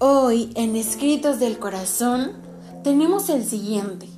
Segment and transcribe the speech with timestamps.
[0.00, 2.34] Hoy en Escritos del Corazón
[2.84, 4.08] tenemos el siguiente.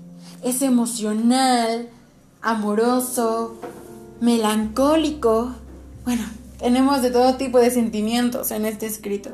[0.45, 1.89] Es emocional,
[2.43, 3.57] amoroso,
[4.21, 5.55] melancólico.
[6.05, 6.23] Bueno,
[6.59, 9.31] tenemos de todo tipo de sentimientos en este escrito.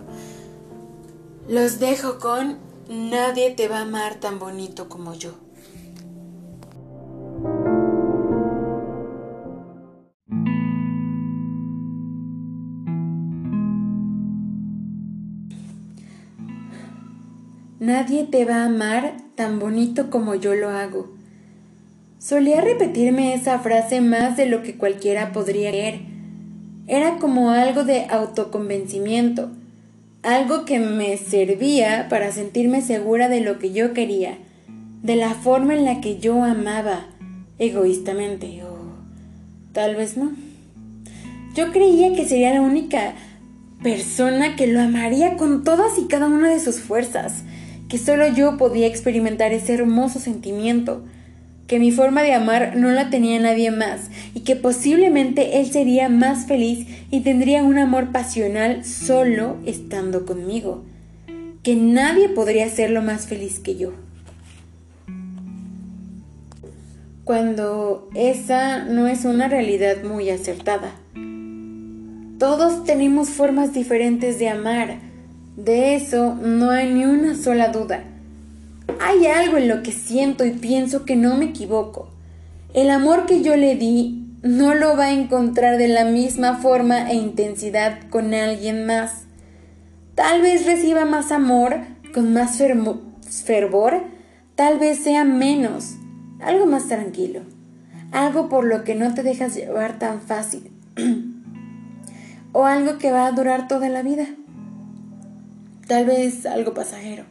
[1.48, 5.32] Los dejo con Nadie te va a amar tan bonito como yo.
[17.78, 21.14] Nadie te va a amar tan bonito como yo lo hago.
[22.18, 26.00] Solía repetirme esa frase más de lo que cualquiera podría creer.
[26.86, 29.50] Era como algo de autoconvencimiento,
[30.22, 34.38] algo que me servía para sentirme segura de lo que yo quería,
[35.02, 37.08] de la forma en la que yo amaba,
[37.58, 38.76] egoístamente, o
[39.72, 40.32] tal vez no.
[41.54, 43.14] Yo creía que sería la única
[43.82, 47.44] persona que lo amaría con todas y cada una de sus fuerzas,
[47.88, 51.04] que solo yo podía experimentar ese hermoso sentimiento,
[51.66, 56.08] que mi forma de amar no la tenía nadie más y que posiblemente él sería
[56.08, 60.84] más feliz y tendría un amor pasional solo estando conmigo,
[61.62, 63.92] que nadie podría hacerlo más feliz que yo.
[67.24, 70.92] Cuando esa no es una realidad muy acertada.
[72.38, 74.98] Todos tenemos formas diferentes de amar,
[75.56, 78.04] de eso no hay ni una sola duda.
[79.00, 82.10] Hay algo en lo que siento y pienso que no me equivoco.
[82.74, 87.10] El amor que yo le di no lo va a encontrar de la misma forma
[87.10, 89.24] e intensidad con alguien más.
[90.14, 91.78] Tal vez reciba más amor,
[92.12, 92.58] con más
[93.44, 94.02] fervor,
[94.56, 95.94] tal vez sea menos,
[96.40, 97.40] algo más tranquilo,
[98.12, 100.70] algo por lo que no te dejas llevar tan fácil,
[102.52, 104.26] o algo que va a durar toda la vida
[105.86, 107.24] tal vez algo pasajero.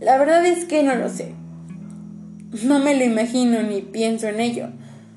[0.00, 1.32] La verdad es que no lo sé.
[2.62, 4.68] No me lo imagino ni pienso en ello.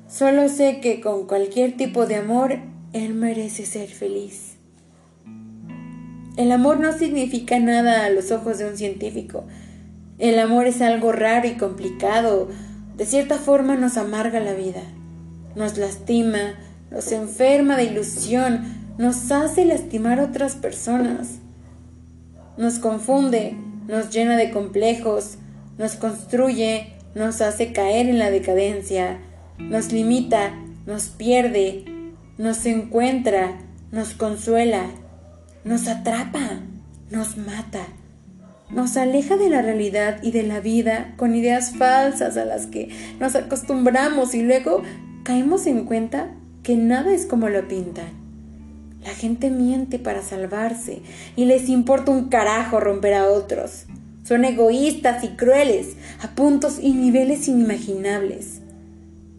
[0.08, 2.58] Solo sé que con cualquier tipo de amor,
[2.92, 4.56] él merece ser feliz.
[6.36, 9.44] El amor no significa nada a los ojos de un científico.
[10.18, 12.48] El amor es algo raro y complicado.
[12.96, 14.82] De cierta forma nos amarga la vida.
[15.54, 16.54] Nos lastima,
[16.90, 18.62] nos enferma de ilusión,
[18.98, 21.38] nos hace lastimar a otras personas.
[22.56, 25.38] Nos confunde, nos llena de complejos,
[25.78, 29.20] nos construye, nos hace caer en la decadencia,
[29.58, 30.52] nos limita,
[30.84, 31.84] nos pierde,
[32.38, 33.60] nos encuentra,
[33.92, 34.86] nos consuela,
[35.64, 36.60] nos atrapa,
[37.10, 37.86] nos mata,
[38.68, 42.88] nos aleja de la realidad y de la vida con ideas falsas a las que
[43.20, 44.82] nos acostumbramos y luego
[45.22, 48.27] caemos en cuenta que nada es como lo pintan.
[49.18, 51.02] Gente miente para salvarse
[51.34, 53.86] y les importa un carajo romper a otros.
[54.22, 58.60] Son egoístas y crueles a puntos y niveles inimaginables.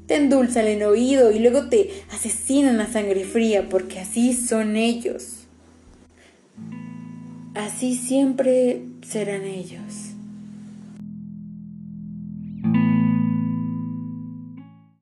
[0.06, 5.47] Te endulzan el oído y luego te asesinan a sangre fría porque así son ellos.
[7.56, 10.09] Así siempre serán ellos.